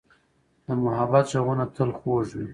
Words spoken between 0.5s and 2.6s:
د محبت ږغونه تل خوږ وي.